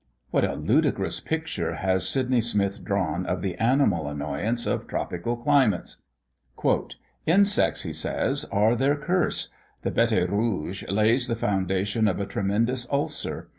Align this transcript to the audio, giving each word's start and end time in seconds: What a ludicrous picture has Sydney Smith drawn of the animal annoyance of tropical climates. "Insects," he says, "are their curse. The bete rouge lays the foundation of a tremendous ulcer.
What 0.31 0.43
a 0.43 0.55
ludicrous 0.55 1.19
picture 1.19 1.75
has 1.75 2.09
Sydney 2.09 2.41
Smith 2.41 2.83
drawn 2.83 3.23
of 3.27 3.43
the 3.43 3.53
animal 3.57 4.07
annoyance 4.07 4.65
of 4.65 4.87
tropical 4.87 5.37
climates. 5.37 6.01
"Insects," 7.27 7.83
he 7.83 7.93
says, 7.93 8.43
"are 8.45 8.75
their 8.75 8.95
curse. 8.95 9.49
The 9.83 9.91
bete 9.91 10.27
rouge 10.27 10.83
lays 10.89 11.27
the 11.27 11.35
foundation 11.35 12.07
of 12.07 12.19
a 12.19 12.25
tremendous 12.25 12.91
ulcer. 12.91 13.49